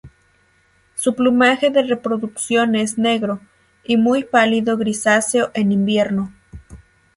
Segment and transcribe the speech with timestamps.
[0.95, 3.39] Su plumaje de reproducción es negro,
[3.83, 6.33] y muy pálido grisáceo en invierno.